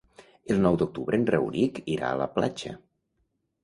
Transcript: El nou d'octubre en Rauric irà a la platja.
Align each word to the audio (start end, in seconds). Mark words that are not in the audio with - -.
El 0.53 0.61
nou 0.63 0.77
d'octubre 0.83 1.21
en 1.23 1.29
Rauric 1.33 1.79
irà 1.99 2.11
a 2.11 2.19
la 2.25 2.31
platja. 2.39 2.79